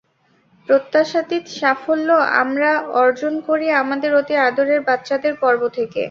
[0.69, 2.09] প্রত্যাশাতীত সাফল্য
[2.41, 2.69] আমরা
[3.01, 5.99] অর্জন করি আমাদের অতি আদরের বাচ্চাদের পর্ব থেকে।